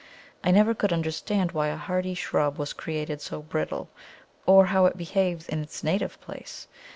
I 0.43 0.49
never 0.49 0.73
could 0.73 0.91
understand 0.91 1.51
why 1.51 1.67
a 1.67 1.77
hardy 1.77 2.15
shrub 2.15 2.57
was 2.57 2.73
created 2.73 3.21
so 3.21 3.43
brittle, 3.43 3.91
or 4.47 4.65
how 4.65 4.87
it 4.87 4.97
behaves 4.97 5.47
in 5.47 5.61
its 5.61 5.83
native 5.83 6.19
place. 6.21 6.67